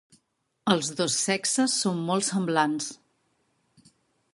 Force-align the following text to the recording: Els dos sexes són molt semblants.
Els 0.75 0.87
dos 1.01 1.19
sexes 1.27 1.77
són 1.83 2.01
molt 2.09 2.29
semblants. 2.31 2.89